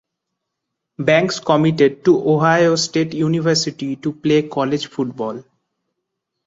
Banks 0.97 1.39
committed 1.39 2.03
to 2.05 2.27
Ohio 2.27 2.75
State 2.75 3.13
University 3.13 3.95
to 3.97 4.11
play 4.11 4.41
college 4.47 4.87
football. 4.87 5.43